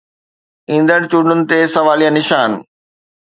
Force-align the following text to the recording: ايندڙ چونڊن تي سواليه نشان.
ايندڙ 0.71 0.99
چونڊن 1.11 1.39
تي 1.49 1.59
سواليه 1.73 2.09
نشان. 2.17 2.51